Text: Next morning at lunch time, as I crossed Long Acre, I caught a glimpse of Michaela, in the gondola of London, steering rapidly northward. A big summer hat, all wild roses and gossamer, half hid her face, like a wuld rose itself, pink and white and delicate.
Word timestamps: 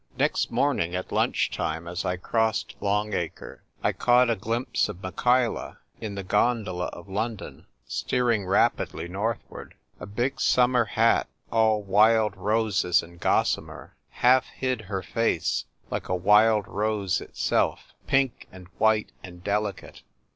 Next 0.17 0.49
morning 0.49 0.95
at 0.95 1.11
lunch 1.11 1.51
time, 1.51 1.87
as 1.87 2.05
I 2.05 2.17
crossed 2.17 2.73
Long 2.81 3.13
Acre, 3.13 3.61
I 3.83 3.91
caught 3.91 4.31
a 4.31 4.35
glimpse 4.35 4.89
of 4.89 5.03
Michaela, 5.03 5.77
in 5.99 6.15
the 6.15 6.23
gondola 6.23 6.85
of 6.87 7.07
London, 7.07 7.67
steering 7.85 8.47
rapidly 8.47 9.07
northward. 9.07 9.75
A 9.99 10.07
big 10.07 10.39
summer 10.41 10.85
hat, 10.85 11.27
all 11.51 11.83
wild 11.83 12.35
roses 12.35 13.03
and 13.03 13.19
gossamer, 13.19 13.95
half 14.09 14.47
hid 14.47 14.81
her 14.81 15.03
face, 15.03 15.65
like 15.91 16.09
a 16.09 16.15
wuld 16.15 16.67
rose 16.67 17.21
itself, 17.21 17.93
pink 18.07 18.47
and 18.51 18.69
white 18.79 19.11
and 19.23 19.43
delicate. 19.43 20.01